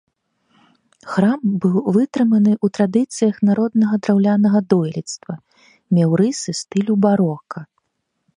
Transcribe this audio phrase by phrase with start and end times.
[1.11, 5.33] Храм быў вытрыманы ў традыцыях народнага драўлянага дойлідства,
[5.99, 7.59] меў рысы стылю барока.